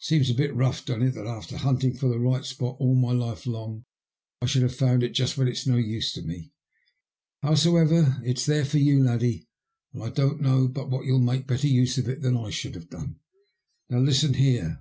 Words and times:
It 0.00 0.04
seems 0.06 0.30
a 0.30 0.34
bit 0.34 0.54
rough, 0.56 0.86
don't 0.86 1.02
it, 1.02 1.12
that 1.12 1.26
after 1.26 1.58
hunting 1.58 1.92
for 1.92 2.08
the 2.08 2.18
right 2.18 2.42
spot 2.42 2.78
all 2.80 2.94
my 2.94 3.12
life 3.12 3.44
long, 3.46 3.84
I 4.40 4.46
should 4.46 4.62
have 4.62 4.74
found 4.74 5.02
it 5.02 5.10
just 5.10 5.36
when 5.36 5.46
it's 5.46 5.66
no 5.66 5.76
use 5.76 6.14
to 6.14 6.22
me? 6.22 6.54
Howso 7.42 7.76
ever, 7.76 8.18
it's 8.24 8.46
there 8.46 8.64
for 8.64 8.78
you, 8.78 9.04
laddie, 9.04 9.46
and 9.92 10.02
I 10.02 10.08
don't 10.08 10.40
know 10.40 10.68
but 10.68 10.84
i 10.84 10.84
MY 10.86 10.90
CHANCE 10.90 10.90
IN 10.90 10.90
LIFE. 10.90 10.90
21 10.90 10.90
what 10.92 11.04
you'll 11.06 11.18
make 11.36 11.46
better 11.46 11.66
use 11.68 11.98
of 11.98 12.08
it 12.08 12.22
than 12.22 12.34
I 12.34 12.48
should 12.48 12.76
have 12.76 12.88
done. 12.88 13.16
Now 13.90 13.98
listen 13.98 14.32
here." 14.32 14.78